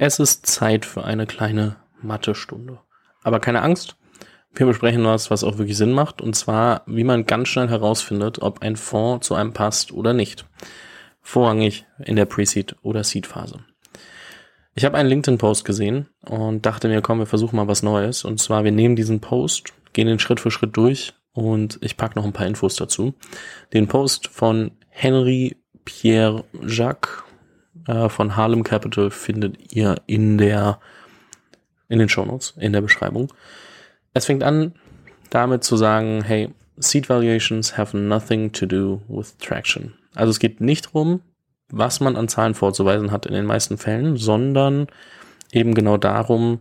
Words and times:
Es 0.00 0.20
ist 0.20 0.46
Zeit 0.46 0.84
für 0.84 1.04
eine 1.04 1.26
kleine 1.26 1.74
Mathe-Stunde. 2.00 2.78
Aber 3.24 3.40
keine 3.40 3.62
Angst, 3.62 3.96
wir 4.54 4.64
besprechen 4.64 5.04
was, 5.04 5.28
was 5.28 5.42
auch 5.42 5.58
wirklich 5.58 5.76
Sinn 5.76 5.90
macht, 5.90 6.22
und 6.22 6.36
zwar, 6.36 6.82
wie 6.86 7.02
man 7.02 7.26
ganz 7.26 7.48
schnell 7.48 7.68
herausfindet, 7.68 8.40
ob 8.40 8.62
ein 8.62 8.76
Fonds 8.76 9.26
zu 9.26 9.34
einem 9.34 9.52
passt 9.52 9.90
oder 9.90 10.12
nicht. 10.12 10.46
Vorrangig 11.20 11.84
in 12.04 12.14
der 12.14 12.26
Pre-Seed- 12.26 12.76
oder 12.82 13.02
Seed-Phase. 13.02 13.58
Ich 14.76 14.84
habe 14.84 14.96
einen 14.96 15.08
LinkedIn-Post 15.08 15.64
gesehen 15.64 16.08
und 16.20 16.64
dachte 16.64 16.86
mir, 16.86 17.02
komm, 17.02 17.18
wir 17.18 17.26
versuchen 17.26 17.56
mal 17.56 17.66
was 17.66 17.82
Neues. 17.82 18.24
Und 18.24 18.38
zwar, 18.38 18.62
wir 18.62 18.70
nehmen 18.70 18.94
diesen 18.94 19.18
Post, 19.20 19.72
gehen 19.94 20.06
den 20.06 20.20
Schritt 20.20 20.38
für 20.38 20.52
Schritt 20.52 20.76
durch 20.76 21.12
und 21.32 21.80
ich 21.82 21.96
packe 21.96 22.16
noch 22.16 22.24
ein 22.24 22.32
paar 22.32 22.46
Infos 22.46 22.76
dazu. 22.76 23.14
Den 23.72 23.88
Post 23.88 24.28
von 24.28 24.70
Henry 24.90 25.56
Pierre 25.84 26.44
Jacques 26.64 27.24
äh, 27.88 28.08
von 28.08 28.36
Harlem 28.36 28.62
Capital 28.62 29.10
findet 29.10 29.74
ihr 29.74 29.96
in 30.06 30.38
der 30.38 30.78
in 31.88 31.98
den 31.98 32.08
Shownotes, 32.08 32.54
in 32.58 32.72
der 32.72 32.82
Beschreibung. 32.82 33.32
Es 34.12 34.26
fängt 34.26 34.42
an 34.42 34.74
damit 35.30 35.64
zu 35.64 35.76
sagen, 35.76 36.22
hey, 36.22 36.50
Seed 36.76 37.08
Valuations 37.08 37.76
have 37.76 37.96
nothing 37.96 38.52
to 38.52 38.66
do 38.66 39.02
with 39.08 39.36
traction. 39.38 39.94
Also 40.14 40.30
es 40.30 40.38
geht 40.38 40.60
nicht 40.60 40.86
darum, 40.86 41.20
was 41.70 42.00
man 42.00 42.16
an 42.16 42.28
Zahlen 42.28 42.54
vorzuweisen 42.54 43.10
hat 43.10 43.26
in 43.26 43.34
den 43.34 43.46
meisten 43.46 43.78
Fällen, 43.78 44.16
sondern 44.16 44.86
eben 45.52 45.74
genau 45.74 45.96
darum, 45.96 46.60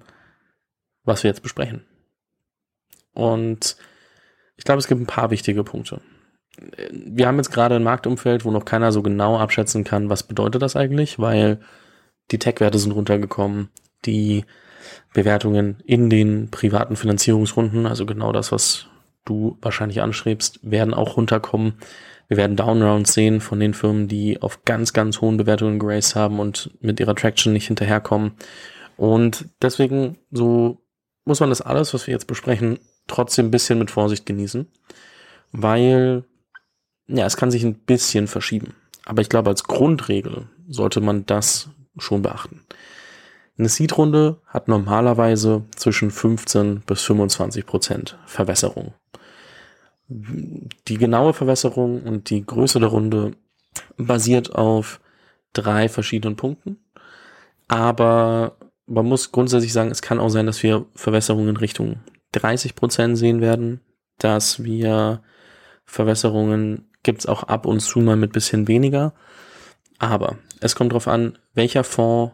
was 1.04 1.24
wir 1.24 1.30
jetzt 1.30 1.44
besprechen. 1.44 1.86
Und 3.14 3.78
ich 4.58 4.64
glaube, 4.64 4.80
es 4.80 4.88
gibt 4.88 5.02
ein 5.02 5.08
paar 5.08 5.32
wichtige 5.32 5.64
Punkte. 5.64 6.02
Wir 6.92 7.28
haben 7.28 7.38
jetzt 7.38 7.52
gerade 7.52 7.76
ein 7.76 7.84
Marktumfeld, 7.84 8.46
wo 8.46 8.52
noch 8.52 8.66
keiner 8.66 8.92
so 8.92 9.02
genau 9.04 9.38
abschätzen 9.38 9.84
kann, 9.84 10.10
was 10.10 10.24
bedeutet 10.24 10.62
das 10.62 10.76
eigentlich, 10.76 11.20
weil 11.20 11.60
die 12.32 12.40
Tech-Werte 12.40 12.80
sind 12.80 12.92
runtergekommen, 12.92 13.70
die 14.06 14.46
Bewertungen 15.14 15.78
in 15.86 16.10
den 16.10 16.50
privaten 16.50 16.96
Finanzierungsrunden, 16.96 17.86
also 17.86 18.06
genau 18.06 18.32
das, 18.32 18.52
was 18.52 18.88
du 19.26 19.58
wahrscheinlich 19.62 20.02
anstrebst, 20.02 20.60
werden 20.64 20.94
auch 20.94 21.18
runterkommen. 21.18 21.74
Wir 22.28 22.38
werden 22.38 22.58
Downrounds 22.58 23.14
sehen 23.14 23.40
von 23.40 23.60
den 23.60 23.74
Firmen, 23.74 24.08
die 24.08 24.42
auf 24.42 24.66
ganz, 24.66 24.94
ganz 24.94 25.22
hohen 25.22 25.38
Bewertungen 25.38 25.80
geraced 25.80 26.16
haben 26.16 26.40
und 26.40 26.72
mit 26.82 27.00
ihrer 27.00 27.16
Traction 27.16 27.54
nicht 27.54 27.68
hinterherkommen. 27.68 28.34
Und 28.98 29.46
deswegen, 29.62 30.18
so 30.32 30.82
muss 31.24 31.40
man 31.40 31.50
das 31.50 31.62
alles, 31.62 31.94
was 31.94 32.08
wir 32.08 32.14
jetzt 32.14 32.28
besprechen, 32.28 32.80
trotzdem 33.08 33.48
ein 33.48 33.52
bisschen 33.52 33.80
mit 33.80 33.92
Vorsicht 33.92 34.26
genießen, 34.26 34.68
weil, 35.52 36.26
ja, 37.08 37.26
es 37.26 37.38
kann 37.38 37.52
sich 37.52 37.64
ein 37.64 37.76
bisschen 37.76 38.28
verschieben. 38.28 38.74
Aber 39.06 39.22
ich 39.22 39.30
glaube, 39.30 39.50
als 39.50 39.64
Grundregel 39.64 40.48
sollte 40.68 41.02
man 41.02 41.26
das 41.26 41.70
schon 41.98 42.22
beachten. 42.22 42.62
Eine 43.58 43.70
Seed-Runde 43.70 44.40
hat 44.46 44.68
normalerweise 44.68 45.64
zwischen 45.76 46.12
15 46.12 46.82
bis 46.82 47.02
25 47.04 47.66
Prozent 47.66 48.18
Verwässerung. 48.26 48.94
Die 50.10 50.98
genaue 50.98 51.34
Verwässerung 51.34 52.04
und 52.04 52.30
die 52.30 52.46
Größe 52.46 52.80
der 52.80 52.90
Runde 52.90 53.32
basiert 53.98 54.54
auf 54.54 55.00
drei 55.54 55.90
verschiedenen 55.90 56.36
Punkten. 56.36 56.78
Aber 57.68 58.58
man 58.86 59.06
muss 59.06 59.32
grundsätzlich 59.32 59.74
sagen, 59.74 59.92
es 59.92 60.02
kann 60.02 60.20
auch 60.20 60.30
sein, 60.30 60.46
dass 60.46 60.64
wir 60.64 60.86
Verwässerungen 60.96 61.50
in 61.50 61.58
Richtung 61.58 62.00
30 62.34 62.76
Prozent 62.76 63.18
sehen 63.18 63.42
werden, 63.42 63.82
dass 64.20 64.64
wir 64.64 65.22
Verwässerungen 65.86 66.87
gibt's 67.08 67.26
auch 67.26 67.44
ab 67.44 67.66
und 67.66 67.80
zu 67.80 68.00
mal 68.00 68.18
mit 68.18 68.34
bisschen 68.34 68.68
weniger. 68.68 69.14
Aber 69.98 70.38
es 70.60 70.76
kommt 70.76 70.92
darauf 70.92 71.08
an, 71.08 71.40
welcher 71.54 71.86
Fonds 71.86 72.34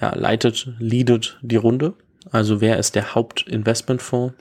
ja, 0.00 0.14
leitet, 0.14 0.66
leadet 0.78 1.38
die 1.42 1.56
Runde. 1.56 1.92
Also 2.30 2.62
wer 2.62 2.78
ist 2.78 2.94
der 2.94 3.14
Hauptinvestmentfonds? 3.14 4.34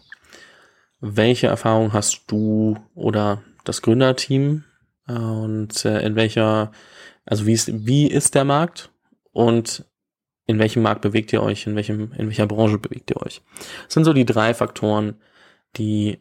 Welche 1.01 1.47
Erfahrung 1.47 1.91
hast 1.91 2.23
du 2.27 2.77
oder 2.95 3.43
das 3.65 3.81
Gründerteam? 3.81 4.63
Und 5.05 5.83
äh, 5.83 5.99
in 6.01 6.15
welcher, 6.15 6.71
also 7.25 7.45
wie 7.45 7.53
ist, 7.53 7.85
wie 7.85 8.07
ist 8.07 8.35
der 8.35 8.45
Markt? 8.45 8.89
Und 9.33 9.83
in 10.45 10.59
welchem 10.59 10.81
Markt 10.81 11.01
bewegt 11.01 11.33
ihr 11.33 11.43
euch? 11.43 11.67
In 11.67 11.75
welchem, 11.75 12.13
in 12.13 12.27
welcher 12.27 12.47
Branche 12.47 12.77
bewegt 12.77 13.11
ihr 13.11 13.21
euch? 13.21 13.41
Das 13.83 13.95
sind 13.95 14.05
so 14.05 14.13
die 14.13 14.25
drei 14.25 14.53
Faktoren, 14.53 15.15
die 15.75 16.19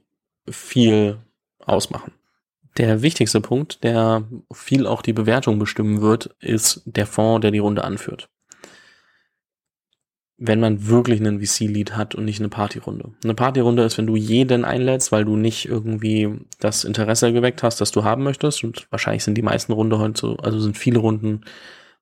viel 0.49 1.19
ausmachen. 1.60 2.12
Der 2.76 3.03
wichtigste 3.03 3.41
Punkt, 3.41 3.82
der 3.84 4.25
viel 4.53 4.86
auch 4.86 5.03
die 5.03 5.12
Bewertung 5.12 5.58
bestimmen 5.58 6.00
wird, 6.00 6.34
ist 6.41 6.82
der 6.84 7.06
Fonds, 7.06 7.42
der 7.42 7.50
die 7.50 7.58
Runde 7.58 7.84
anführt 7.84 8.28
wenn 10.42 10.58
man 10.58 10.86
wirklich 10.86 11.20
einen 11.20 11.38
VC-Lead 11.44 11.97
hat 11.97 12.14
und 12.14 12.25
nicht 12.25 12.41
eine 12.41 12.48
Partyrunde. 12.48 13.12
Eine 13.22 13.34
Partyrunde 13.34 13.82
ist, 13.84 13.98
wenn 13.98 14.06
du 14.06 14.16
jeden 14.16 14.64
einlädst, 14.64 15.12
weil 15.12 15.26
du 15.26 15.36
nicht 15.36 15.66
irgendwie 15.69 16.31
das 16.58 16.84
Interesse 16.84 17.34
geweckt 17.34 17.62
hast, 17.62 17.82
das 17.82 17.92
du 17.92 18.04
haben 18.04 18.25
möchtest. 18.25 18.64
Und 18.64 18.87
wahrscheinlich 18.91 19.22
sind 19.22 19.37
die 19.37 19.42
meisten 19.42 19.72
Runde 19.72 19.98
heute 19.98 20.19
so, 20.19 20.37
also 20.38 20.58
sind 20.58 20.78
viele 20.78 20.98
Runden 20.98 21.42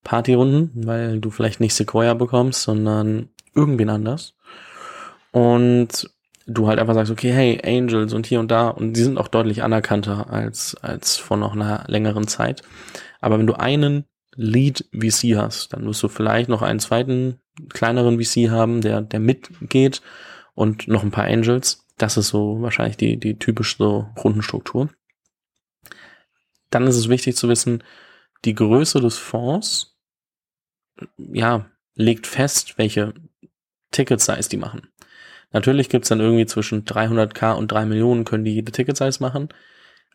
Partyrunden, 0.04 0.70
weil 0.86 1.18
du 1.18 1.30
vielleicht 1.30 1.58
nicht 1.58 1.74
Sequoia 1.74 2.14
bekommst, 2.14 2.62
sondern 2.62 3.28
irgendwen 3.56 3.90
anders. 3.90 4.36
Und 5.32 6.08
du 6.48 6.66
halt 6.66 6.78
einfach 6.78 6.94
sagst, 6.94 7.12
okay, 7.12 7.30
hey, 7.30 7.60
Angels 7.62 8.12
und 8.14 8.26
hier 8.26 8.40
und 8.40 8.50
da, 8.50 8.68
und 8.68 8.94
die 8.94 9.02
sind 9.02 9.18
auch 9.18 9.28
deutlich 9.28 9.62
anerkannter 9.62 10.30
als, 10.30 10.74
als 10.76 11.16
vor 11.16 11.36
noch 11.36 11.52
einer 11.52 11.84
längeren 11.86 12.26
Zeit. 12.26 12.62
Aber 13.20 13.38
wenn 13.38 13.46
du 13.46 13.54
einen 13.54 14.06
Lead 14.34 14.88
VC 14.92 15.36
hast, 15.36 15.72
dann 15.72 15.84
wirst 15.84 16.02
du 16.02 16.08
vielleicht 16.08 16.48
noch 16.48 16.62
einen 16.62 16.80
zweiten 16.80 17.40
kleineren 17.68 18.20
VC 18.20 18.50
haben, 18.50 18.80
der, 18.80 19.02
der 19.02 19.20
mitgeht 19.20 20.00
und 20.54 20.88
noch 20.88 21.02
ein 21.02 21.10
paar 21.10 21.26
Angels. 21.26 21.84
Das 21.98 22.16
ist 22.16 22.28
so 22.28 22.62
wahrscheinlich 22.62 22.96
die, 22.96 23.18
die 23.18 23.38
typischste 23.38 23.84
Rundenstruktur. 24.16 24.88
Dann 26.70 26.86
ist 26.86 26.96
es 26.96 27.08
wichtig 27.08 27.36
zu 27.36 27.48
wissen, 27.48 27.82
die 28.44 28.54
Größe 28.54 29.00
des 29.00 29.18
Fonds, 29.18 29.96
ja, 31.16 31.66
legt 31.94 32.26
fest, 32.26 32.78
welche 32.78 33.14
Ticket 33.90 34.20
Size 34.20 34.48
die 34.48 34.56
machen. 34.56 34.87
Natürlich 35.52 35.88
gibt's 35.88 36.08
dann 36.08 36.20
irgendwie 36.20 36.46
zwischen 36.46 36.84
300k 36.84 37.54
und 37.54 37.72
3 37.72 37.86
Millionen 37.86 38.24
können 38.24 38.44
die 38.44 38.54
jede 38.54 38.72
Ticket 38.72 38.96
Size 38.96 39.18
machen, 39.20 39.48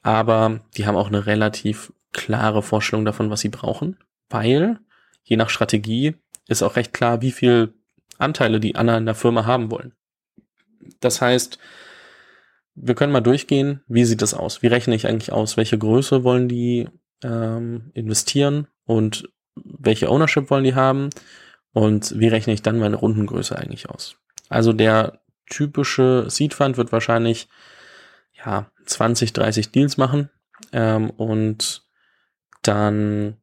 aber 0.01 0.61
die 0.77 0.85
haben 0.85 0.95
auch 0.95 1.07
eine 1.07 1.25
relativ 1.25 1.91
klare 2.11 2.61
Vorstellung 2.61 3.05
davon, 3.05 3.29
was 3.29 3.41
sie 3.41 3.49
brauchen 3.49 3.97
weil 4.33 4.79
je 5.23 5.37
nach 5.37 5.49
Strategie 5.49 6.15
ist 6.47 6.63
auch 6.63 6.75
recht 6.75 6.91
klar, 6.91 7.21
wie 7.21 7.31
viel 7.31 7.73
Anteile 8.17 8.59
die 8.59 8.75
Anna 8.75 8.97
in 8.97 9.05
der 9.05 9.15
Firma 9.15 9.45
haben 9.45 9.71
wollen. 9.71 9.93
Das 10.99 11.21
heißt, 11.21 11.59
wir 12.75 12.95
können 12.95 13.13
mal 13.13 13.21
durchgehen, 13.21 13.81
wie 13.87 14.03
sieht 14.03 14.21
das 14.21 14.33
aus? 14.33 14.61
Wie 14.61 14.67
rechne 14.67 14.95
ich 14.95 15.07
eigentlich 15.07 15.31
aus? 15.31 15.55
Welche 15.55 15.77
Größe 15.77 16.23
wollen 16.23 16.49
die 16.49 16.89
ähm, 17.23 17.91
investieren 17.93 18.67
und 18.85 19.29
welche 19.55 20.09
Ownership 20.09 20.49
wollen 20.49 20.63
die 20.63 20.75
haben? 20.75 21.11
Und 21.71 22.19
wie 22.19 22.27
rechne 22.27 22.53
ich 22.53 22.63
dann 22.63 22.79
meine 22.79 22.97
Rundengröße 22.97 23.57
eigentlich 23.57 23.89
aus? 23.89 24.17
Also 24.49 24.73
der 24.73 25.21
typische 25.49 26.25
Seed 26.29 26.53
Fund 26.53 26.77
wird 26.77 26.91
wahrscheinlich 26.91 27.47
ja 28.45 28.71
20, 28.85 29.33
30 29.33 29.71
Deals 29.71 29.97
machen 29.97 30.29
ähm, 30.71 31.09
und 31.11 31.83
dann 32.61 33.37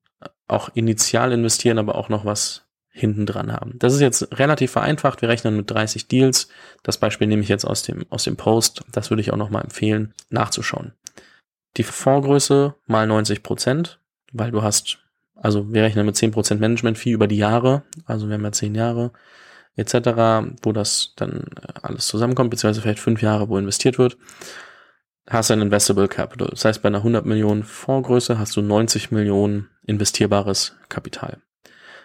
auch 0.49 0.71
initial 0.75 1.33
investieren, 1.33 1.79
aber 1.79 1.95
auch 1.95 2.09
noch 2.09 2.25
was 2.25 2.67
hinten 2.93 3.25
dran 3.25 3.53
haben. 3.53 3.79
Das 3.79 3.95
ist 3.95 4.01
jetzt 4.01 4.39
relativ 4.39 4.73
vereinfacht. 4.73 5.23
Wir 5.23 5.29
rechnen 5.29 5.57
mit 5.57 5.71
30 5.71 6.09
Deals. 6.09 6.49
Das 6.83 6.99
Beispiel 6.99 7.29
nehme 7.29 7.43
ich 7.43 7.49
jetzt 7.49 7.65
aus 7.65 7.83
dem, 7.83 8.05
aus 8.11 8.25
dem 8.25 8.37
Post. 8.37 8.83
Das 8.91 9.11
würde 9.11 9.21
ich 9.21 9.33
auch 9.33 9.37
noch 9.37 9.51
mal 9.51 9.63
empfehlen, 9.63 10.13
nachzuschauen. 10.29 10.93
Die 11.77 11.85
Fondsgröße 11.85 12.75
mal 12.87 13.07
90 13.07 13.45
Prozent, 13.45 14.01
weil 14.33 14.51
du 14.51 14.63
hast, 14.63 14.99
also 15.37 15.73
wir 15.73 15.85
rechnen 15.85 16.05
mit 16.05 16.17
10 16.17 16.33
Prozent 16.33 16.61
Management-Fee 16.61 17.13
über 17.13 17.29
die 17.29 17.37
Jahre. 17.37 17.85
Also 18.07 18.27
wir 18.27 18.35
haben 18.35 18.45
ja 18.45 18.53
10 18.53 18.75
Jahre 18.75 19.13
etc., 19.81 20.55
wo 20.63 20.73
das 20.73 21.15
dann 21.17 21.45
alles 21.83 22.07
zusammenkommt, 22.07 22.51
beziehungsweise 22.51 22.83
vielleicht 22.83 23.01
5 23.01 23.23
Jahre, 23.23 23.49
wo 23.49 23.59
investiert 23.59 23.99
wird 23.99 24.17
hast 25.31 25.49
du 25.49 25.55
ein 25.55 25.63
Investable 25.63 26.09
Capital. 26.09 26.49
Das 26.49 26.65
heißt, 26.65 26.83
bei 26.83 26.89
einer 26.89 26.99
100 26.99 27.25
Millionen 27.25 27.63
Fondsgröße 27.63 28.39
hast 28.39 28.57
du 28.57 28.63
90 28.63 29.13
Millionen 29.13 29.71
investierbares 29.87 30.77
Kapital. 30.89 31.39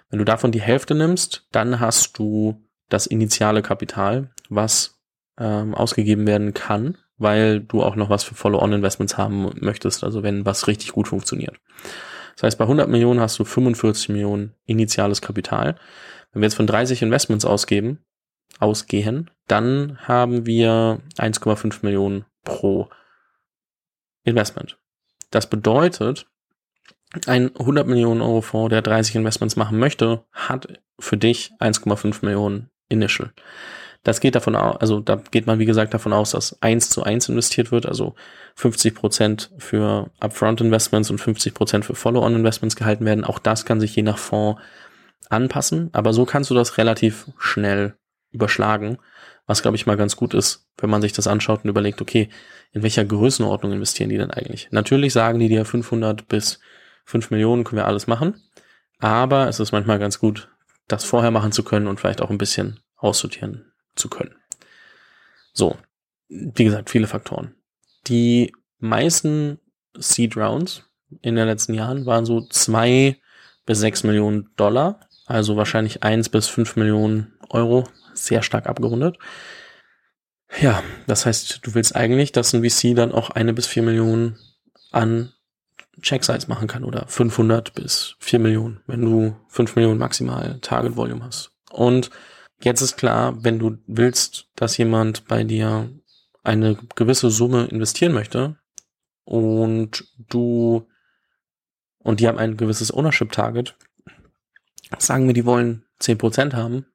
Wenn 0.10 0.19
du 0.19 0.25
davon 0.25 0.51
die 0.51 0.62
Hälfte 0.62 0.94
nimmst, 0.94 1.48
dann 1.51 1.80
hast 1.80 2.18
du 2.19 2.62
das 2.89 3.07
initiale 3.07 3.63
Kapital, 3.63 4.30
was 4.50 5.00
ähm, 5.39 5.74
ausgegeben 5.74 6.27
werden 6.27 6.54
kann, 6.54 6.98
weil 7.18 7.62
du 7.62 7.81
auch 7.81 7.95
noch 7.95 8.12
was 8.12 8.24
für 8.24 8.36
Follow-on-Investments 8.36 9.18
haben 9.18 9.50
möchtest, 9.60 10.04
also 10.04 10.22
wenn 10.22 10.45
was 10.45 10.68
richtig 10.68 10.92
gut 10.92 11.07
funktioniert. 11.07 11.56
Das 12.36 12.44
heißt, 12.44 12.57
bei 12.60 12.66
100 12.66 12.88
Millionen 12.89 13.19
hast 13.19 13.39
du 13.39 13.45
45 13.45 14.10
Millionen 14.10 14.54
initiales 14.66 15.22
Kapital. 15.22 15.77
Wenn 16.36 16.42
wir 16.42 16.48
jetzt 16.48 16.56
von 16.56 16.68
30 16.68 17.02
Investments 17.02 17.46
ausgeben, 17.46 18.04
ausgehen, 18.60 19.32
dann 19.48 19.98
haben 20.02 20.46
wir 20.46 21.00
1,5 21.18 21.78
Millionen 21.82 22.26
pro 22.44 22.90
Investment. 24.26 24.78
Das 25.32 25.50
bedeutet, 25.50 26.28
ein 27.26 27.56
100 27.56 27.88
Millionen 27.88 28.22
Euro 28.22 28.42
Fonds, 28.42 28.70
der 28.70 28.82
30 28.82 29.16
Investments 29.16 29.56
machen 29.56 29.80
möchte, 29.80 30.26
hat 30.34 30.82
für 31.00 31.16
dich 31.16 31.54
1,5 31.62 32.26
Millionen 32.26 32.70
Initial. 32.90 33.32
Das 34.04 34.20
geht 34.20 34.36
davon 34.36 34.58
aus, 34.58 34.76
also 34.82 35.00
da 35.00 35.16
geht 35.32 35.48
man 35.48 35.60
wie 35.60 35.66
gesagt 35.66 35.94
davon 35.94 36.12
aus, 36.12 36.32
dass 36.32 36.62
eins 36.62 36.90
zu 36.90 37.04
eins 37.04 37.30
investiert 37.30 37.72
wird, 37.72 37.86
also 37.86 38.14
50 38.56 38.94
Prozent 38.94 39.52
für 39.58 40.12
Upfront 40.20 40.60
Investments 40.60 41.10
und 41.10 41.20
50 41.20 41.54
Prozent 41.54 41.86
für 41.86 41.96
Follow-on 41.96 42.36
Investments 42.36 42.76
gehalten 42.76 43.06
werden. 43.06 43.24
Auch 43.24 43.40
das 43.40 43.64
kann 43.64 43.80
sich 43.80 43.96
je 43.96 44.04
nach 44.04 44.18
Fonds 44.18 44.62
anpassen, 45.31 45.89
aber 45.94 46.13
so 46.13 46.25
kannst 46.25 46.50
du 46.50 46.56
das 46.56 46.77
relativ 46.77 47.27
schnell 47.38 47.95
überschlagen, 48.31 48.98
was 49.48 49.62
glaube 49.62 49.77
ich 49.77 49.86
mal 49.86 49.98
ganz 49.98 50.16
gut 50.16 50.33
ist, 50.33 50.68
wenn 50.77 50.89
man 50.89 51.01
sich 51.01 51.13
das 51.13 51.27
anschaut 51.27 51.63
und 51.63 51.69
überlegt, 51.69 52.01
okay, 52.01 52.30
in 52.72 52.83
welcher 52.83 53.06
Größenordnung 53.06 53.72
investieren 53.72 54.10
die 54.10 54.18
denn 54.18 54.31
eigentlich? 54.31 54.69
Natürlich 54.72 55.13
sagen 55.13 55.39
die 55.39 55.50
dir 55.50 55.66
500 55.66 56.27
bis 56.27 56.60
5 57.06 57.31
Millionen 57.31 57.63
können 57.63 57.77
wir 57.77 57.88
alles 57.88 58.07
machen, 58.07 58.42
aber 59.00 59.48
es 59.48 59.60
ist 59.60 59.72
manchmal 59.72 60.00
ganz 60.00 60.19
gut, 60.19 60.50
das 60.88 61.04
vorher 61.04 61.31
machen 61.31 61.51
zu 61.51 61.63
können 61.63 61.88
und 61.88 62.00
vielleicht 62.00 62.22
auch 62.22 62.30
ein 62.30 62.38
bisschen 62.38 62.80
aussortieren 62.98 63.72
zu 63.95 64.10
können. 64.10 64.36
So, 65.54 65.77
wie 66.27 66.63
gesagt, 66.63 66.89
viele 66.89 67.07
Faktoren. 67.07 67.56
Die 68.07 68.54
meisten 68.80 69.60
Seed 69.98 70.36
Rounds 70.36 70.83
in 71.22 71.36
den 71.36 71.48
letzten 71.48 71.74
Jahren 71.74 72.06
waren 72.06 72.25
so 72.25 72.42
zwei 72.42 73.19
bis 73.66 73.80
sechs 73.80 74.04
Millionen 74.04 74.50
Dollar, 74.57 75.00
also 75.25 75.57
wahrscheinlich 75.57 76.04
eins 76.04 76.30
bis 76.30 76.48
fünf 76.48 76.75
Millionen 76.75 77.33
Euro, 77.50 77.86
sehr 78.13 78.42
stark 78.42 78.68
abgerundet. 78.68 79.18
Ja, 80.62 80.83
das 81.07 81.25
heißt, 81.25 81.60
du 81.63 81.74
willst 81.74 81.95
eigentlich, 81.95 82.31
dass 82.31 82.54
ein 82.54 82.63
VC 82.63 82.95
dann 82.95 83.12
auch 83.12 83.30
eine 83.30 83.54
bis 83.54 83.68
vier 83.68 83.83
Millionen 83.83 84.38
an 84.92 85.31
Check 86.01 86.24
Size 86.24 86.48
machen 86.48 86.68
kann 86.68 86.83
oder 86.83 87.07
500 87.07 87.74
bis 87.74 88.16
vier 88.19 88.39
Millionen, 88.39 88.81
wenn 88.86 89.01
du 89.01 89.36
fünf 89.48 89.75
Millionen 89.75 89.98
maximal 89.98 90.60
Target 90.62 90.95
Volume 90.95 91.24
hast. 91.25 91.51
Und 91.72 92.12
Jetzt 92.62 92.81
ist 92.81 92.98
klar, 92.98 93.44
wenn 93.44 93.60
du 93.60 93.77
willst, 93.86 94.48
dass 94.56 94.77
jemand 94.77 95.27
bei 95.27 95.44
dir 95.44 95.89
eine 96.44 96.75
gewisse 96.95 97.30
Summe 97.30 97.66
investieren 97.66 98.13
möchte 98.13 98.57
und 99.24 100.06
du 100.18 100.88
und 102.00 102.19
die 102.19 102.27
haben 102.27 102.38
ein 102.38 102.56
gewisses 102.56 102.94
Ownership 102.94 103.31
Target, 103.31 103.75
sagen 104.98 105.28
wir, 105.28 105.34
die 105.34 105.46
wollen 105.46 105.86
10% 106.02 106.54
haben, 106.54 106.86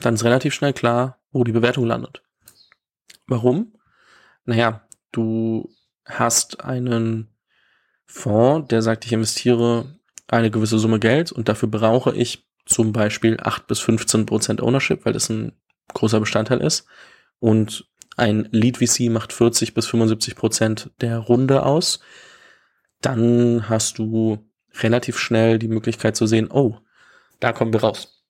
dann 0.00 0.14
ist 0.14 0.24
relativ 0.24 0.54
schnell 0.54 0.72
klar, 0.72 1.18
wo 1.32 1.44
die 1.44 1.52
Bewertung 1.52 1.84
landet. 1.86 2.22
Warum? 3.26 3.74
Naja, 4.44 4.86
du 5.12 5.70
hast 6.04 6.64
einen 6.64 7.28
Fonds, 8.06 8.68
der 8.68 8.82
sagt, 8.82 9.04
ich 9.04 9.12
investiere 9.12 9.98
eine 10.28 10.50
gewisse 10.50 10.78
Summe 10.78 10.98
Geld 10.98 11.32
und 11.32 11.48
dafür 11.48 11.68
brauche 11.68 12.14
ich 12.14 12.46
zum 12.64 12.92
Beispiel 12.92 13.38
8 13.40 13.66
bis 13.66 13.80
15 13.80 14.26
Prozent 14.26 14.62
Ownership, 14.62 15.04
weil 15.04 15.12
das 15.12 15.28
ein 15.30 15.52
großer 15.94 16.20
Bestandteil 16.20 16.60
ist. 16.60 16.86
Und 17.40 17.88
ein 18.16 18.48
Lead 18.50 18.78
VC 18.78 19.10
macht 19.10 19.32
40 19.32 19.74
bis 19.74 19.86
75 19.86 20.36
Prozent 20.36 20.90
der 21.00 21.18
Runde 21.18 21.64
aus. 21.64 22.00
Dann 23.00 23.68
hast 23.68 23.98
du 23.98 24.38
relativ 24.80 25.18
schnell 25.18 25.58
die 25.58 25.68
Möglichkeit 25.68 26.16
zu 26.16 26.26
sehen, 26.26 26.50
oh, 26.50 26.78
da 27.40 27.52
kommen 27.52 27.72
wir 27.72 27.80
raus. 27.80 28.24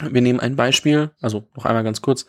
Wir 0.00 0.22
nehmen 0.22 0.40
ein 0.40 0.56
Beispiel, 0.56 1.10
also 1.20 1.48
noch 1.54 1.66
einmal 1.66 1.84
ganz 1.84 2.00
kurz, 2.00 2.26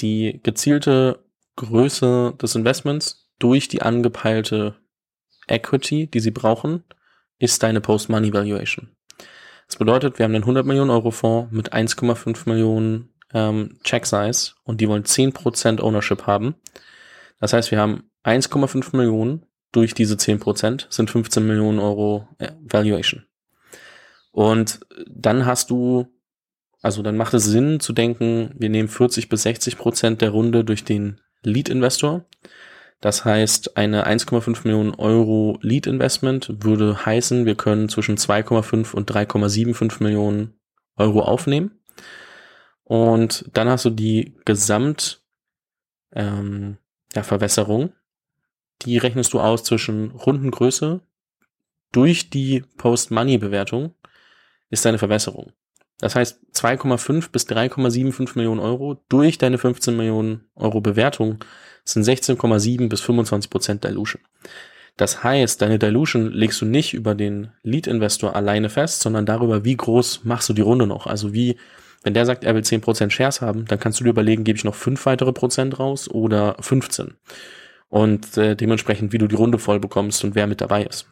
die 0.00 0.40
gezielte 0.42 1.24
Größe 1.56 2.34
des 2.40 2.54
Investments 2.54 3.30
durch 3.38 3.68
die 3.68 3.82
angepeilte 3.82 4.76
Equity, 5.48 6.06
die 6.06 6.20
sie 6.20 6.30
brauchen, 6.30 6.84
ist 7.38 7.62
deine 7.62 7.80
Post-Money 7.80 8.32
Valuation. 8.32 8.90
Das 9.66 9.76
bedeutet, 9.76 10.18
wir 10.18 10.24
haben 10.24 10.34
einen 10.34 10.44
100 10.44 10.66
Millionen 10.66 10.90
Euro 10.90 11.10
Fonds 11.10 11.52
mit 11.52 11.72
1,5 11.72 12.48
Millionen 12.48 13.14
ähm, 13.32 13.78
Check 13.84 14.04
Size 14.04 14.52
und 14.64 14.80
die 14.80 14.88
wollen 14.88 15.04
10% 15.04 15.80
Ownership 15.80 16.26
haben. 16.26 16.56
Das 17.38 17.52
heißt, 17.52 17.70
wir 17.70 17.78
haben 17.78 18.10
1,5 18.24 18.96
Millionen 18.96 19.46
durch 19.72 19.94
diese 19.94 20.14
10% 20.14 20.86
sind 20.90 21.10
15 21.10 21.46
Millionen 21.46 21.78
Euro 21.78 22.28
äh, 22.38 22.50
Valuation. 22.60 23.24
Und 24.30 24.80
dann 25.08 25.46
hast 25.46 25.70
du, 25.70 26.06
also 26.82 27.02
dann 27.02 27.16
macht 27.16 27.34
es 27.34 27.44
Sinn 27.44 27.80
zu 27.80 27.92
denken, 27.92 28.54
wir 28.56 28.68
nehmen 28.68 28.88
40 28.88 29.28
bis 29.28 29.42
60 29.42 29.76
Prozent 29.76 30.22
der 30.22 30.30
Runde 30.30 30.64
durch 30.64 30.84
den 30.84 31.20
Lead-Investor 31.42 32.24
das 33.00 33.24
heißt, 33.24 33.78
eine 33.78 34.06
1,5 34.06 34.60
Millionen 34.64 34.94
Euro 34.94 35.58
Lead 35.62 35.86
Investment 35.86 36.62
würde 36.62 37.06
heißen, 37.06 37.46
wir 37.46 37.54
können 37.54 37.88
zwischen 37.88 38.16
2,5 38.16 38.94
und 38.94 39.10
3,75 39.10 40.02
Millionen 40.02 40.54
Euro 40.96 41.22
aufnehmen. 41.22 41.80
Und 42.84 43.48
dann 43.54 43.68
hast 43.68 43.86
du 43.86 43.90
die 43.90 44.36
Gesamt 44.44 45.22
ähm, 46.12 46.76
ja, 47.14 47.22
Verwässerung. 47.22 47.94
Die 48.82 48.98
rechnest 48.98 49.32
du 49.32 49.40
aus 49.40 49.64
zwischen 49.64 50.10
Rundengröße 50.10 51.00
durch 51.92 52.28
die 52.28 52.64
Post-Money-Bewertung 52.76 53.94
ist 54.70 54.84
deine 54.84 54.98
Verwässerung. 54.98 55.52
Das 55.98 56.16
heißt, 56.16 56.40
2,5 56.54 57.30
bis 57.30 57.46
3,75 57.46 58.32
Millionen 58.36 58.60
Euro 58.60 59.02
durch 59.08 59.36
deine 59.36 59.58
15 59.58 59.96
Millionen 59.96 60.48
Euro 60.54 60.80
Bewertung 60.80 61.44
sind 61.84 62.04
16,7 62.04 62.88
bis 62.88 63.00
25 63.02 63.50
Prozent 63.50 63.84
Dilution. 63.84 64.22
Das 64.96 65.22
heißt, 65.22 65.60
deine 65.62 65.78
Dilution 65.78 66.32
legst 66.32 66.60
du 66.60 66.66
nicht 66.66 66.94
über 66.94 67.14
den 67.14 67.52
Lead-Investor 67.62 68.34
alleine 68.34 68.70
fest, 68.70 69.02
sondern 69.02 69.26
darüber, 69.26 69.64
wie 69.64 69.76
groß 69.76 70.24
machst 70.24 70.48
du 70.48 70.52
die 70.52 70.62
Runde 70.62 70.86
noch. 70.86 71.06
Also 71.06 71.32
wie, 71.32 71.56
wenn 72.02 72.14
der 72.14 72.26
sagt, 72.26 72.44
er 72.44 72.54
will 72.54 72.62
10% 72.62 73.10
Shares 73.10 73.40
haben, 73.40 73.66
dann 73.66 73.78
kannst 73.78 74.00
du 74.00 74.04
dir 74.04 74.10
überlegen, 74.10 74.44
gebe 74.44 74.56
ich 74.56 74.64
noch 74.64 74.74
5 74.74 75.04
weitere 75.06 75.32
Prozent 75.32 75.78
raus 75.78 76.08
oder 76.08 76.56
15. 76.60 77.14
Und 77.88 78.36
äh, 78.36 78.56
dementsprechend, 78.56 79.12
wie 79.12 79.18
du 79.18 79.26
die 79.26 79.36
Runde 79.36 79.58
voll 79.58 79.80
bekommst 79.80 80.22
und 80.24 80.34
wer 80.34 80.46
mit 80.46 80.60
dabei 80.60 80.84
ist. 80.84 81.06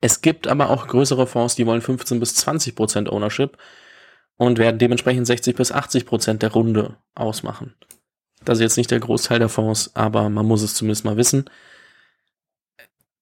Es 0.00 0.22
gibt 0.22 0.48
aber 0.48 0.70
auch 0.70 0.86
größere 0.86 1.26
Fonds, 1.26 1.54
die 1.54 1.66
wollen 1.66 1.82
15 1.82 2.20
bis 2.20 2.34
20 2.34 2.74
Prozent 2.74 3.10
Ownership 3.10 3.58
und 4.36 4.58
werden 4.58 4.78
dementsprechend 4.78 5.26
60 5.26 5.54
bis 5.54 5.72
80 5.72 6.06
Prozent 6.06 6.42
der 6.42 6.52
Runde 6.52 6.96
ausmachen. 7.14 7.74
Das 8.44 8.58
ist 8.58 8.62
jetzt 8.62 8.76
nicht 8.78 8.90
der 8.90 9.00
Großteil 9.00 9.38
der 9.38 9.50
Fonds, 9.50 9.94
aber 9.94 10.30
man 10.30 10.46
muss 10.46 10.62
es 10.62 10.74
zumindest 10.74 11.04
mal 11.04 11.18
wissen. 11.18 11.44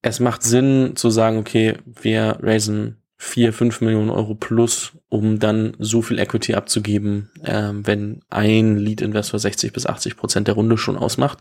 Es 0.00 0.20
macht 0.20 0.44
Sinn 0.44 0.94
zu 0.94 1.10
sagen, 1.10 1.38
okay, 1.38 1.76
wir 1.84 2.38
raisen 2.40 3.02
4, 3.16 3.52
5 3.52 3.80
Millionen 3.80 4.10
Euro 4.10 4.36
plus, 4.36 4.92
um 5.08 5.40
dann 5.40 5.74
so 5.80 6.02
viel 6.02 6.20
Equity 6.20 6.54
abzugeben, 6.54 7.30
äh, 7.42 7.70
wenn 7.72 8.20
ein 8.30 8.76
Lead-Investor 8.76 9.40
60 9.40 9.72
bis 9.72 9.86
80 9.86 10.16
Prozent 10.16 10.46
der 10.46 10.54
Runde 10.54 10.78
schon 10.78 10.96
ausmacht 10.96 11.38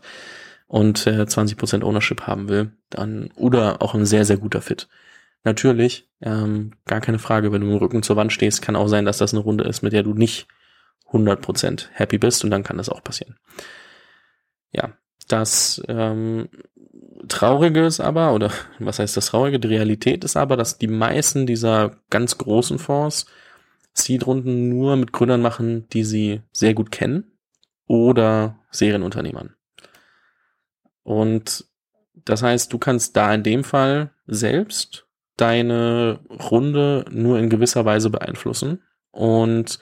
und 0.66 1.06
äh, 1.06 1.24
20 1.24 1.56
Prozent 1.56 1.84
Ownership 1.84 2.22
haben 2.22 2.48
will, 2.48 2.72
dann 2.90 3.30
oder 3.36 3.80
auch 3.80 3.94
ein 3.94 4.06
sehr, 4.06 4.24
sehr 4.24 4.38
guter 4.38 4.60
Fit. 4.60 4.88
Natürlich, 5.44 6.08
ähm, 6.20 6.72
gar 6.84 7.00
keine 7.00 7.18
Frage, 7.18 7.52
wenn 7.52 7.60
du 7.60 7.68
im 7.68 7.76
Rücken 7.76 8.02
zur 8.02 8.16
Wand 8.16 8.32
stehst, 8.32 8.62
kann 8.62 8.76
auch 8.76 8.88
sein, 8.88 9.04
dass 9.04 9.18
das 9.18 9.32
eine 9.32 9.42
Runde 9.42 9.64
ist, 9.64 9.82
mit 9.82 9.92
der 9.92 10.02
du 10.02 10.14
nicht 10.14 10.48
100% 11.10 11.88
happy 11.92 12.18
bist 12.18 12.44
und 12.44 12.50
dann 12.50 12.64
kann 12.64 12.76
das 12.76 12.88
auch 12.88 13.02
passieren. 13.02 13.36
Ja, 14.72 14.92
das 15.28 15.82
ähm, 15.88 16.48
Traurige 17.28 17.86
ist 17.86 18.00
aber, 18.00 18.34
oder 18.34 18.50
was 18.78 18.98
heißt 18.98 19.16
das 19.16 19.26
Traurige? 19.26 19.58
Die 19.60 19.68
Realität 19.68 20.24
ist 20.24 20.36
aber, 20.36 20.56
dass 20.56 20.78
die 20.78 20.88
meisten 20.88 21.46
dieser 21.46 21.96
ganz 22.10 22.38
großen 22.38 22.78
Fonds 22.78 23.26
Seed-Runden 23.94 24.68
nur 24.68 24.96
mit 24.96 25.12
Gründern 25.12 25.42
machen, 25.42 25.88
die 25.88 26.04
sie 26.04 26.42
sehr 26.52 26.74
gut 26.74 26.92
kennen 26.92 27.32
oder 27.86 28.58
Serienunternehmern. 28.70 29.56
Und 31.02 31.64
das 32.14 32.42
heißt, 32.42 32.72
du 32.72 32.78
kannst 32.78 33.16
da 33.16 33.34
in 33.34 33.42
dem 33.42 33.64
Fall 33.64 34.12
selbst 34.26 35.07
deine 35.38 36.20
Runde 36.28 37.06
nur 37.10 37.38
in 37.38 37.48
gewisser 37.48 37.84
Weise 37.84 38.10
beeinflussen. 38.10 38.82
Und 39.10 39.78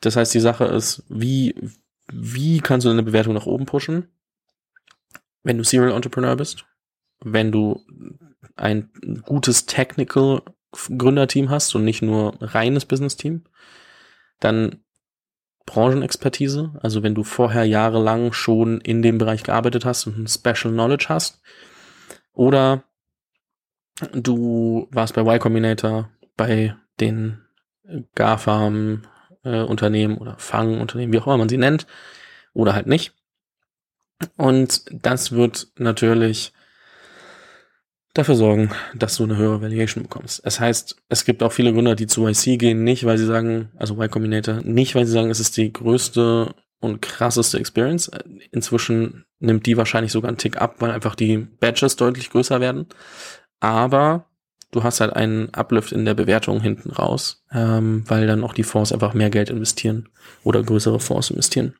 das 0.00 0.16
heißt, 0.16 0.32
die 0.32 0.40
Sache 0.40 0.64
ist, 0.64 1.04
wie, 1.08 1.54
wie 2.12 2.60
kannst 2.60 2.84
du 2.84 2.90
deine 2.90 3.02
Bewertung 3.02 3.34
nach 3.34 3.46
oben 3.46 3.66
pushen? 3.66 4.08
Wenn 5.42 5.58
du 5.58 5.64
Serial 5.64 5.92
Entrepreneur 5.92 6.36
bist, 6.36 6.66
wenn 7.24 7.50
du 7.50 7.84
ein 8.56 8.90
gutes 9.24 9.66
Technical 9.66 10.42
Gründerteam 10.72 11.50
hast 11.50 11.74
und 11.74 11.84
nicht 11.84 12.02
nur 12.02 12.34
reines 12.40 12.84
Business 12.84 13.16
Team, 13.16 13.44
dann 14.38 14.84
Branchenexpertise, 15.66 16.72
also 16.82 17.02
wenn 17.02 17.14
du 17.14 17.24
vorher 17.24 17.64
jahrelang 17.64 18.32
schon 18.32 18.80
in 18.80 19.02
dem 19.02 19.18
Bereich 19.18 19.42
gearbeitet 19.42 19.84
hast 19.84 20.06
und 20.06 20.18
ein 20.18 20.28
Special 20.28 20.72
Knowledge 20.72 21.06
hast, 21.08 21.40
oder 22.32 22.84
du 24.12 24.88
warst 24.90 25.14
bei 25.14 25.22
Y 25.22 25.38
Combinator, 25.38 26.10
bei 26.36 26.74
den 27.00 27.38
äh, 29.44 29.62
Unternehmen 29.62 30.18
oder 30.18 30.36
Fangunternehmen, 30.38 31.12
wie 31.12 31.18
auch 31.18 31.26
immer 31.26 31.38
man 31.38 31.48
sie 31.48 31.58
nennt, 31.58 31.86
oder 32.52 32.74
halt 32.74 32.86
nicht. 32.86 33.12
Und 34.36 34.84
das 34.90 35.32
wird 35.32 35.68
natürlich 35.78 36.52
dafür 38.14 38.34
sorgen, 38.34 38.70
dass 38.94 39.16
du 39.16 39.24
eine 39.24 39.36
höhere 39.36 39.62
Valuation 39.62 40.02
bekommst. 40.02 40.42
Es 40.44 40.60
heißt, 40.60 40.96
es 41.08 41.24
gibt 41.24 41.42
auch 41.42 41.52
viele 41.52 41.72
Gründer, 41.72 41.94
die 41.94 42.06
zu 42.06 42.26
YC 42.26 42.58
gehen, 42.58 42.84
nicht 42.84 43.04
weil 43.04 43.18
sie 43.18 43.26
sagen, 43.26 43.70
also 43.76 43.94
Y 43.94 44.10
Combinator, 44.10 44.60
nicht 44.62 44.94
weil 44.94 45.06
sie 45.06 45.12
sagen, 45.12 45.30
es 45.30 45.40
ist 45.40 45.56
die 45.56 45.72
größte 45.72 46.54
und 46.80 47.02
krasseste 47.02 47.58
Experience. 47.58 48.10
Inzwischen 48.50 49.24
nimmt 49.38 49.66
die 49.66 49.76
wahrscheinlich 49.76 50.12
sogar 50.12 50.28
einen 50.28 50.38
Tick 50.38 50.56
ab, 50.56 50.76
weil 50.78 50.90
einfach 50.90 51.14
die 51.14 51.38
Badges 51.38 51.96
deutlich 51.96 52.30
größer 52.30 52.60
werden. 52.60 52.86
Aber 53.60 54.26
du 54.70 54.82
hast 54.82 55.00
halt 55.00 55.14
einen 55.14 55.52
Uplift 55.54 55.92
in 55.92 56.04
der 56.04 56.14
Bewertung 56.14 56.60
hinten 56.60 56.90
raus, 56.90 57.44
ähm, 57.52 58.04
weil 58.06 58.26
dann 58.26 58.44
auch 58.44 58.54
die 58.54 58.62
Fonds 58.62 58.92
einfach 58.92 59.14
mehr 59.14 59.30
Geld 59.30 59.50
investieren 59.50 60.08
oder 60.42 60.62
größere 60.62 61.00
Fonds 61.00 61.30
investieren. 61.30 61.74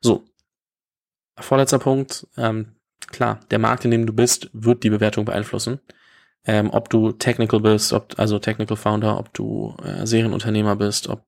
So, 0.00 0.24
vorletzter 1.38 1.78
Punkt. 1.78 2.26
Ähm, 2.36 2.76
klar, 3.08 3.40
der 3.50 3.58
Markt, 3.58 3.84
in 3.84 3.90
dem 3.90 4.06
du 4.06 4.12
bist, 4.12 4.50
wird 4.52 4.82
die 4.82 4.90
Bewertung 4.90 5.24
beeinflussen. 5.24 5.80
Ähm, 6.44 6.70
ob 6.70 6.88
du 6.88 7.12
Technical 7.12 7.60
bist, 7.60 7.92
ob, 7.92 8.18
also 8.18 8.38
Technical 8.38 8.76
Founder, 8.76 9.18
ob 9.18 9.32
du 9.34 9.76
äh, 9.84 10.06
Serienunternehmer 10.06 10.76
bist, 10.76 11.08
ob 11.08 11.24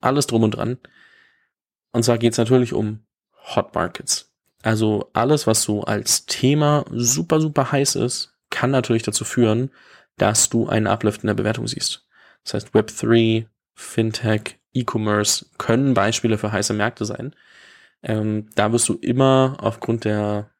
alles 0.00 0.26
drum 0.26 0.42
und 0.42 0.52
dran. 0.52 0.78
Und 1.92 2.02
zwar 2.02 2.18
geht 2.18 2.32
es 2.32 2.38
natürlich 2.38 2.72
um 2.72 3.04
Hot 3.54 3.74
Markets. 3.74 4.32
Also 4.62 5.10
alles, 5.12 5.46
was 5.46 5.62
so 5.62 5.82
als 5.82 6.24
Thema 6.24 6.86
super, 6.90 7.40
super 7.40 7.70
heiß 7.70 7.96
ist, 7.96 8.33
kann 8.54 8.70
natürlich 8.70 9.02
dazu 9.02 9.24
führen, 9.24 9.70
dass 10.16 10.48
du 10.48 10.68
einen 10.68 10.86
Uplift 10.86 11.22
in 11.22 11.26
der 11.26 11.34
Bewertung 11.34 11.66
siehst. 11.66 12.06
Das 12.44 12.54
heißt, 12.54 12.68
Web3, 12.70 13.46
Fintech, 13.74 14.60
E-Commerce 14.72 15.46
können 15.58 15.94
Beispiele 15.94 16.38
für 16.38 16.52
heiße 16.52 16.72
Märkte 16.72 17.04
sein. 17.04 17.34
Ähm, 18.02 18.48
da 18.54 18.72
wirst 18.72 18.88
du 18.88 18.94
immer 18.94 19.56
aufgrund 19.60 20.04
der, 20.04 20.50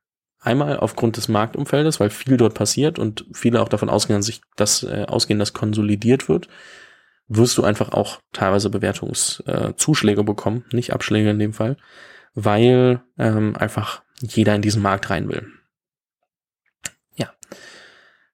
einmal 0.40 0.78
aufgrund 0.78 1.16
des 1.16 1.28
Marktumfeldes, 1.28 2.00
weil 2.00 2.10
viel 2.10 2.36
dort 2.36 2.54
passiert 2.54 2.98
und 2.98 3.26
viele 3.32 3.62
auch 3.62 3.68
davon 3.68 3.88
ausgehen, 3.88 4.22
sich 4.22 4.40
das 4.56 4.82
äh, 4.82 5.04
ausgehen, 5.06 5.38
dass 5.38 5.52
konsolidiert 5.52 6.28
wird, 6.28 6.48
wirst 7.28 7.56
du 7.58 7.64
einfach 7.64 7.92
auch 7.92 8.20
teilweise 8.32 8.70
Bewertungszuschläge 8.70 10.20
äh, 10.20 10.24
bekommen, 10.24 10.64
nicht 10.72 10.92
Abschläge 10.92 11.30
in 11.30 11.38
dem 11.38 11.52
Fall, 11.52 11.76
weil 12.34 13.02
ähm, 13.18 13.56
einfach 13.56 14.02
jeder 14.20 14.54
in 14.54 14.62
diesen 14.62 14.82
Markt 14.82 15.10
rein 15.10 15.28
will. 15.28 15.46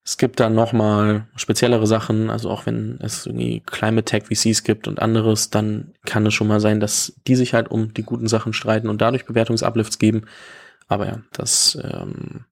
Es 0.02 0.16
gibt 0.16 0.40
dann 0.40 0.54
nochmal 0.54 1.28
speziellere 1.36 1.86
Sachen, 1.86 2.30
also 2.30 2.50
auch 2.50 2.66
wenn 2.66 2.98
es 3.00 3.26
irgendwie 3.26 3.60
Climate 3.60 4.04
Tech 4.04 4.24
VCs 4.26 4.64
gibt 4.64 4.88
und 4.88 5.00
anderes, 5.00 5.50
dann 5.50 5.92
kann 6.06 6.24
es 6.24 6.34
schon 6.34 6.48
mal 6.48 6.60
sein, 6.60 6.80
dass 6.80 7.12
die 7.26 7.36
sich 7.36 7.52
halt 7.52 7.70
um 7.70 7.92
die 7.92 8.02
guten 8.02 8.26
Sachen 8.26 8.52
streiten 8.52 8.88
und 8.88 9.00
dadurch 9.02 9.26
Bewertungsuplifts 9.26 9.98
geben. 9.98 10.22
Aber 10.88 11.06
ja, 11.06 11.20
das 11.32 11.78
ähm, 11.82 12.46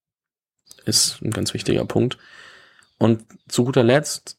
ist 0.85 1.23
ein 1.23 1.31
ganz 1.31 1.55
wichtiger 1.55 1.85
Punkt. 1.87 2.19
Und 2.99 3.25
zu 3.49 3.65
guter 3.65 3.83
Letzt, 3.83 4.39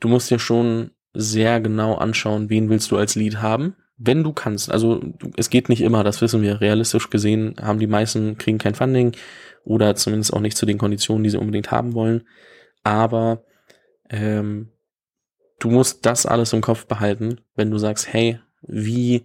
du 0.00 0.08
musst 0.08 0.30
dir 0.30 0.38
schon 0.38 0.90
sehr 1.14 1.60
genau 1.60 1.94
anschauen, 1.94 2.50
wen 2.50 2.68
willst 2.68 2.90
du 2.90 2.98
als 2.98 3.14
Lead 3.14 3.40
haben 3.40 3.74
wenn 3.98 4.22
du 4.22 4.32
kannst, 4.32 4.70
also 4.70 5.02
es 5.36 5.50
geht 5.50 5.68
nicht 5.68 5.80
immer, 5.80 6.04
das 6.04 6.20
wissen 6.20 6.42
wir, 6.42 6.60
realistisch 6.60 7.08
gesehen 7.08 7.56
haben 7.60 7.78
die 7.78 7.86
meisten, 7.86 8.36
kriegen 8.36 8.58
kein 8.58 8.74
Funding 8.74 9.12
oder 9.64 9.94
zumindest 9.94 10.32
auch 10.32 10.40
nicht 10.40 10.56
zu 10.56 10.66
den 10.66 10.78
Konditionen, 10.78 11.24
die 11.24 11.30
sie 11.30 11.38
unbedingt 11.38 11.70
haben 11.70 11.94
wollen. 11.94 12.26
Aber 12.84 13.44
ähm, 14.10 14.70
du 15.58 15.70
musst 15.70 16.04
das 16.04 16.26
alles 16.26 16.52
im 16.52 16.60
Kopf 16.60 16.86
behalten, 16.86 17.40
wenn 17.54 17.70
du 17.70 17.78
sagst, 17.78 18.12
hey, 18.12 18.38
wie 18.62 19.24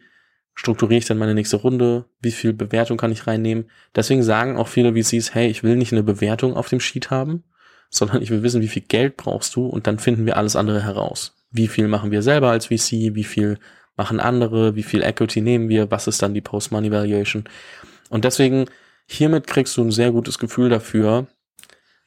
strukturiere 0.54 1.00
ich 1.00 1.06
denn 1.06 1.18
meine 1.18 1.36
nächste 1.36 1.58
Runde? 1.58 2.06
Wie 2.22 2.32
viel 2.32 2.54
Bewertung 2.54 2.98
kann 2.98 3.12
ich 3.12 3.28
reinnehmen? 3.28 3.70
Deswegen 3.96 4.24
sagen 4.24 4.58
auch 4.58 4.68
viele 4.68 4.94
VCs, 4.94 5.34
hey, 5.34 5.48
ich 5.48 5.64
will 5.64 5.76
nicht 5.76 5.92
eine 5.92 6.04
Bewertung 6.04 6.56
auf 6.56 6.70
dem 6.70 6.80
Sheet 6.80 7.10
haben, 7.10 7.44
sondern 7.90 8.22
ich 8.22 8.30
will 8.30 8.42
wissen, 8.42 8.62
wie 8.62 8.68
viel 8.68 8.84
Geld 8.84 9.18
brauchst 9.18 9.56
du 9.56 9.66
und 9.66 9.86
dann 9.86 10.00
finden 10.00 10.26
wir 10.26 10.38
alles 10.38 10.56
andere 10.56 10.82
heraus. 10.84 11.36
Wie 11.52 11.68
viel 11.68 11.88
machen 11.90 12.12
wir 12.12 12.22
selber 12.22 12.50
als 12.50 12.68
VC? 12.68 13.14
Wie 13.14 13.26
viel 13.26 13.60
machen 13.98 14.20
andere, 14.20 14.76
wie 14.76 14.84
viel 14.84 15.04
Equity 15.04 15.42
nehmen 15.42 15.70
wir, 15.70 15.92
was 15.92 16.08
ist 16.08 16.22
dann 16.22 16.34
die 16.34 16.42
Post-Money 16.42 16.92
Valuation. 16.92 17.44
Und 18.10 18.26
deswegen, 18.26 18.66
hiermit 19.06 19.48
kriegst 19.48 19.78
du 19.78 19.84
ein 19.84 19.92
sehr 19.92 20.12
gutes 20.12 20.40
Gefühl 20.40 20.70
dafür, 20.70 21.28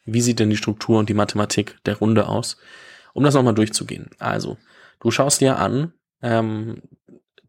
wie 0.04 0.20
sieht 0.20 0.38
denn 0.38 0.50
die 0.50 0.56
Struktur 0.56 0.98
und 0.98 1.08
die 1.08 1.14
Mathematik 1.14 1.76
der 1.84 1.96
Runde 1.98 2.28
aus, 2.28 2.56
um 3.12 3.24
das 3.24 3.34
nochmal 3.34 3.54
durchzugehen. 3.54 4.10
Also, 4.18 4.58
du 5.00 5.10
schaust 5.10 5.40
dir 5.40 5.58
an, 5.58 5.92
ähm, 6.22 6.82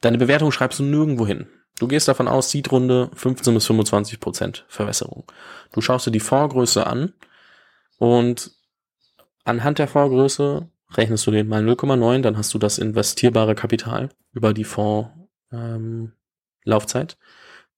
deine 0.01 0.17
Bewertung 0.17 0.51
schreibst 0.51 0.79
du 0.79 0.83
nirgendwo 0.83 1.25
hin. 1.25 1.47
Du 1.79 1.87
gehst 1.87 2.07
davon 2.07 2.27
aus, 2.27 2.51
Seed-Runde 2.51 3.09
15 3.13 3.53
bis 3.53 3.65
25 3.65 4.19
Prozent 4.19 4.65
Verwässerung. 4.69 5.25
Du 5.73 5.81
schaust 5.81 6.07
dir 6.07 6.11
die 6.11 6.21
Vorgröße 6.21 6.87
an 6.87 7.13
und 7.97 8.51
anhand 9.43 9.79
der 9.79 9.87
Vorgröße 9.87 10.69
rechnest 10.91 11.25
du 11.27 11.31
den 11.31 11.47
mal 11.47 11.63
0,9, 11.63 12.21
dann 12.21 12.37
hast 12.37 12.53
du 12.53 12.57
das 12.57 12.77
investierbare 12.77 13.55
Kapital 13.55 14.09
über 14.33 14.53
die 14.53 14.63
Fonds 14.63 15.09
ähm, 15.51 16.13
Laufzeit. 16.63 17.17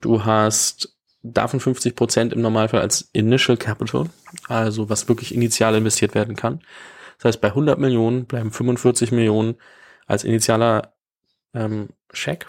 Du 0.02 0.26
hast 0.26 0.98
davon 1.24 1.60
50 1.60 1.96
Prozent 1.96 2.34
im 2.34 2.42
Normalfall 2.42 2.82
als 2.82 3.10
Initial 3.14 3.58
Capital, 3.58 4.10
also 4.48 4.90
was 4.90 5.08
wirklich 5.08 5.34
initial 5.34 5.76
investiert 5.76 6.16
werden 6.16 6.36
kann. 6.36 6.62
Das 7.18 7.26
heißt, 7.26 7.42
bei 7.42 7.50
100 7.50 7.80
Millionen 7.80 8.26
bleiben 8.26 8.52
45 8.52 9.12
Millionen 9.12 9.56
als 10.06 10.24
initialer 10.24 10.94
ähm, 11.54 11.90
Scheck 12.14 12.48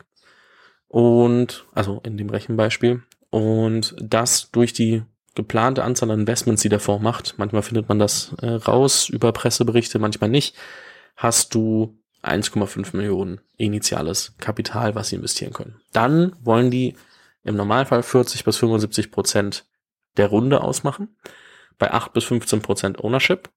und 0.86 1.66
also 1.74 2.00
in 2.04 2.16
dem 2.16 2.30
Rechenbeispiel 2.30 3.02
und 3.30 3.96
das 4.00 4.50
durch 4.50 4.72
die 4.72 5.02
geplante 5.38 5.84
Anzahl 5.84 6.10
an 6.10 6.20
Investments, 6.20 6.62
die 6.62 6.68
der 6.68 6.80
Fonds 6.80 7.02
macht, 7.02 7.34
manchmal 7.38 7.62
findet 7.62 7.88
man 7.88 8.00
das 8.00 8.34
äh, 8.42 8.50
raus 8.50 9.08
über 9.08 9.32
Presseberichte, 9.32 10.00
manchmal 10.00 10.28
nicht, 10.28 10.56
hast 11.16 11.54
du 11.54 11.96
1,5 12.24 12.96
Millionen 12.96 13.40
initiales 13.56 14.34
Kapital, 14.38 14.96
was 14.96 15.10
sie 15.10 15.16
investieren 15.16 15.52
können. 15.52 15.80
Dann 15.92 16.34
wollen 16.42 16.72
die 16.72 16.96
im 17.44 17.54
Normalfall 17.54 18.02
40 18.02 18.44
bis 18.44 18.56
75 18.56 19.12
Prozent 19.12 19.64
der 20.16 20.26
Runde 20.26 20.60
ausmachen, 20.60 21.16
bei 21.78 21.92
8 21.92 22.12
bis 22.12 22.24
15 22.24 22.60
Prozent 22.60 22.98
Ownership. 23.04 23.48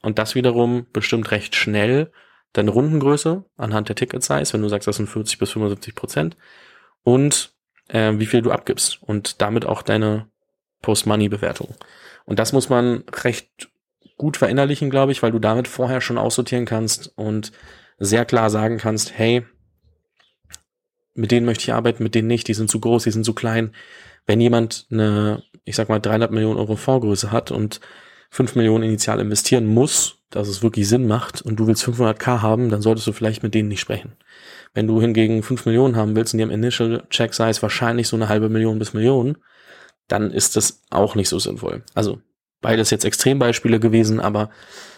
Und 0.00 0.18
das 0.18 0.34
wiederum 0.34 0.86
bestimmt 0.90 1.30
recht 1.30 1.54
schnell 1.54 2.10
deine 2.54 2.70
Rundengröße 2.70 3.44
anhand 3.58 3.90
der 3.90 3.96
Ticket 3.96 4.22
Size, 4.22 4.54
wenn 4.54 4.62
du 4.62 4.68
sagst, 4.70 4.88
das 4.88 4.96
sind 4.96 5.08
40 5.10 5.38
bis 5.38 5.50
75 5.50 5.94
Prozent 5.94 6.36
und 7.02 7.52
äh, 7.88 8.14
wie 8.16 8.24
viel 8.24 8.40
du 8.40 8.52
abgibst 8.52 9.02
und 9.02 9.42
damit 9.42 9.66
auch 9.66 9.82
deine 9.82 10.30
Post-Money-Bewertung. 10.82 11.74
Und 12.24 12.38
das 12.38 12.52
muss 12.52 12.68
man 12.68 13.04
recht 13.24 13.68
gut 14.16 14.36
verinnerlichen, 14.36 14.90
glaube 14.90 15.12
ich, 15.12 15.22
weil 15.22 15.32
du 15.32 15.38
damit 15.38 15.68
vorher 15.68 16.00
schon 16.00 16.18
aussortieren 16.18 16.64
kannst 16.64 17.12
und 17.16 17.52
sehr 17.98 18.24
klar 18.24 18.50
sagen 18.50 18.78
kannst, 18.78 19.16
hey, 19.16 19.44
mit 21.14 21.30
denen 21.30 21.46
möchte 21.46 21.62
ich 21.62 21.72
arbeiten, 21.72 22.02
mit 22.02 22.14
denen 22.14 22.28
nicht, 22.28 22.48
die 22.48 22.54
sind 22.54 22.70
zu 22.70 22.80
groß, 22.80 23.04
die 23.04 23.10
sind 23.10 23.24
zu 23.24 23.34
klein. 23.34 23.74
Wenn 24.26 24.40
jemand 24.40 24.86
eine, 24.90 25.42
ich 25.64 25.76
sag 25.76 25.88
mal, 25.88 25.98
300 25.98 26.30
Millionen 26.30 26.58
Euro 26.58 26.76
Fondsgröße 26.76 27.32
hat 27.32 27.50
und 27.50 27.80
5 28.30 28.54
Millionen 28.56 28.84
initial 28.84 29.20
investieren 29.20 29.66
muss, 29.66 30.18
dass 30.30 30.48
es 30.48 30.62
wirklich 30.62 30.88
Sinn 30.88 31.06
macht 31.06 31.42
und 31.42 31.56
du 31.56 31.66
willst 31.66 31.84
500k 31.84 32.42
haben, 32.42 32.68
dann 32.68 32.82
solltest 32.82 33.06
du 33.06 33.12
vielleicht 33.12 33.42
mit 33.42 33.54
denen 33.54 33.68
nicht 33.68 33.80
sprechen. 33.80 34.16
Wenn 34.74 34.86
du 34.86 35.00
hingegen 35.00 35.42
5 35.42 35.64
Millionen 35.64 35.96
haben 35.96 36.16
willst 36.16 36.34
und 36.34 36.38
die 36.38 36.44
haben 36.44 36.50
Initial 36.50 37.06
Check 37.08 37.32
Size 37.32 37.62
wahrscheinlich 37.62 38.08
so 38.08 38.16
eine 38.16 38.28
halbe 38.28 38.48
Million 38.48 38.78
bis 38.78 38.92
Million, 38.92 39.38
dann 40.08 40.30
ist 40.30 40.56
das 40.56 40.82
auch 40.90 41.14
nicht 41.14 41.28
so 41.28 41.38
sinnvoll. 41.38 41.82
Also 41.94 42.20
beides 42.60 42.90
jetzt 42.90 43.04
Extrembeispiele 43.04 43.80
gewesen, 43.80 44.20
aber 44.20 44.50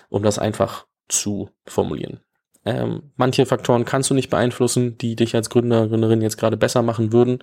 um 0.09 0.23
das 0.23 0.39
einfach 0.39 0.87
zu 1.09 1.51
formulieren. 1.67 2.21
Ähm, 2.65 3.13
manche 3.17 3.47
Faktoren 3.47 3.85
kannst 3.85 4.11
du 4.11 4.15
nicht 4.15 4.31
beeinflussen, 4.31 4.99
die 4.99 5.17
dich 5.17 5.35
als 5.35 5.49
Gründer, 5.49 5.89
Gründerin 5.89 6.21
jetzt 6.21 6.37
gerade 6.37 6.57
besser 6.57 6.83
machen 6.83 7.13
würden. 7.13 7.43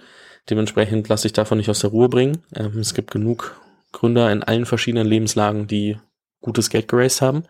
Dementsprechend 0.49 1.09
lass 1.09 1.23
dich 1.23 1.33
davon 1.33 1.57
nicht 1.57 1.69
aus 1.69 1.79
der 1.79 1.89
Ruhe 1.89 2.09
bringen. 2.09 2.43
Ähm, 2.55 2.77
es 2.79 2.93
gibt 2.93 3.11
genug 3.11 3.59
Gründer 3.91 4.31
in 4.31 4.43
allen 4.43 4.65
verschiedenen 4.65 5.07
Lebenslagen, 5.07 5.67
die 5.67 5.97
gutes 6.41 6.69
Geld 6.69 6.87
geraced 6.87 7.21
haben. 7.21 7.43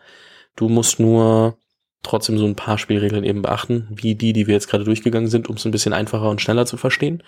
Du 0.54 0.68
musst 0.68 1.00
nur 1.00 1.58
trotzdem 2.02 2.38
so 2.38 2.46
ein 2.46 2.56
paar 2.56 2.78
Spielregeln 2.78 3.24
eben 3.24 3.42
beachten, 3.42 3.88
wie 3.90 4.14
die, 4.14 4.32
die 4.32 4.46
wir 4.46 4.54
jetzt 4.54 4.68
gerade 4.68 4.84
durchgegangen 4.84 5.28
sind, 5.28 5.48
um 5.48 5.56
es 5.56 5.64
ein 5.64 5.72
bisschen 5.72 5.92
einfacher 5.92 6.30
und 6.30 6.40
schneller 6.40 6.64
zu 6.64 6.76
verstehen. 6.76 7.22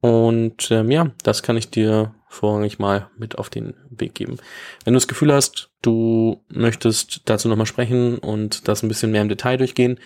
Und 0.00 0.70
ähm, 0.70 0.90
ja, 0.90 1.10
das 1.22 1.42
kann 1.42 1.56
ich 1.56 1.70
dir 1.70 2.14
vorrangig 2.28 2.78
mal 2.78 3.10
mit 3.16 3.38
auf 3.38 3.50
den 3.50 3.74
Weg 3.90 4.14
geben. 4.14 4.36
Wenn 4.84 4.92
du 4.92 4.98
das 4.98 5.08
Gefühl 5.08 5.32
hast, 5.32 5.70
du 5.82 6.44
möchtest 6.48 7.22
dazu 7.24 7.48
nochmal 7.48 7.66
sprechen 7.66 8.18
und 8.18 8.68
das 8.68 8.82
ein 8.82 8.88
bisschen 8.88 9.10
mehr 9.10 9.22
im 9.22 9.28
Detail 9.28 9.56
durchgehen, 9.56 9.98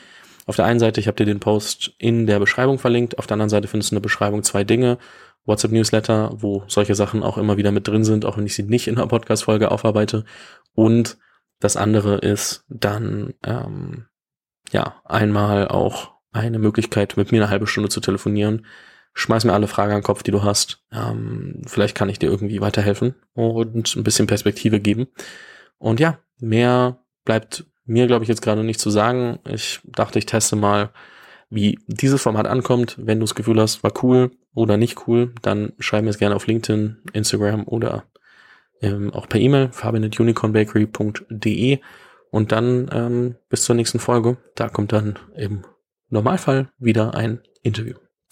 auf 0.46 0.56
der 0.56 0.64
einen 0.64 0.80
Seite, 0.80 1.00
ich 1.00 1.06
habe 1.06 1.16
dir 1.16 1.26
den 1.26 1.40
Post 1.40 1.94
in 1.98 2.26
der 2.26 2.40
Beschreibung 2.40 2.78
verlinkt, 2.78 3.18
auf 3.18 3.26
der 3.26 3.34
anderen 3.34 3.50
Seite 3.50 3.68
findest 3.68 3.90
du 3.90 3.94
in 3.94 3.96
der 3.96 4.02
Beschreibung 4.08 4.42
zwei 4.42 4.64
Dinge. 4.64 4.98
WhatsApp-Newsletter, 5.44 6.30
wo 6.36 6.62
solche 6.68 6.94
Sachen 6.94 7.22
auch 7.22 7.36
immer 7.36 7.56
wieder 7.56 7.72
mit 7.72 7.88
drin 7.88 8.04
sind, 8.04 8.24
auch 8.24 8.36
wenn 8.36 8.46
ich 8.46 8.54
sie 8.54 8.62
nicht 8.62 8.86
in 8.86 8.94
der 8.94 9.06
Podcast-Folge 9.06 9.72
aufarbeite. 9.72 10.24
Und 10.74 11.18
das 11.58 11.76
andere 11.76 12.18
ist 12.18 12.64
dann 12.68 13.34
ähm, 13.44 14.06
ja 14.70 15.00
einmal 15.04 15.68
auch 15.68 16.12
eine 16.32 16.58
Möglichkeit, 16.58 17.16
mit 17.16 17.32
mir 17.32 17.42
eine 17.42 17.50
halbe 17.50 17.66
Stunde 17.66 17.88
zu 17.88 18.00
telefonieren, 18.00 18.66
Schmeiß 19.14 19.44
mir 19.44 19.52
alle 19.52 19.68
Fragen 19.68 19.92
an 19.92 19.98
den 19.98 20.04
Kopf, 20.04 20.22
die 20.22 20.30
du 20.30 20.42
hast. 20.42 20.82
Ähm, 20.90 21.62
vielleicht 21.66 21.96
kann 21.96 22.08
ich 22.08 22.18
dir 22.18 22.30
irgendwie 22.30 22.60
weiterhelfen 22.60 23.14
und 23.34 23.94
ein 23.94 24.04
bisschen 24.04 24.26
Perspektive 24.26 24.80
geben. 24.80 25.08
Und 25.78 26.00
ja, 26.00 26.18
mehr 26.38 26.98
bleibt 27.24 27.66
mir, 27.84 28.06
glaube 28.06 28.24
ich, 28.24 28.28
jetzt 28.28 28.42
gerade 28.42 28.64
nicht 28.64 28.80
zu 28.80 28.90
sagen. 28.90 29.38
Ich 29.48 29.80
dachte, 29.84 30.18
ich 30.18 30.26
teste 30.26 30.56
mal, 30.56 30.90
wie 31.50 31.78
dieses 31.86 32.22
Format 32.22 32.46
ankommt. 32.46 32.96
Wenn 32.98 33.18
du 33.18 33.24
das 33.24 33.34
Gefühl 33.34 33.60
hast, 33.60 33.82
war 33.82 33.92
cool 34.02 34.30
oder 34.54 34.78
nicht 34.78 35.06
cool, 35.06 35.34
dann 35.42 35.74
schreib 35.78 36.04
mir 36.04 36.10
es 36.10 36.18
gerne 36.18 36.34
auf 36.34 36.46
LinkedIn, 36.46 37.02
Instagram 37.12 37.64
oder 37.66 38.04
ähm, 38.80 39.12
auch 39.12 39.28
per 39.28 39.40
E-Mail, 39.40 39.68
fabian.unicornbakery.de 39.72 41.80
und 42.30 42.52
dann 42.52 42.88
ähm, 42.92 43.36
bis 43.48 43.64
zur 43.64 43.76
nächsten 43.76 43.98
Folge. 43.98 44.36
Da 44.54 44.68
kommt 44.68 44.92
dann 44.92 45.18
im 45.36 45.62
Normalfall 46.08 46.70
wieder 46.78 47.14
ein 47.14 47.40
Interview. 47.62 48.01